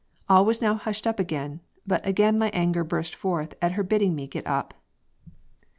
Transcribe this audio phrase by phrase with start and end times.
[0.27, 4.15] All was now hushed up again, but again my anger burst forth at her biding
[4.15, 4.73] me get up."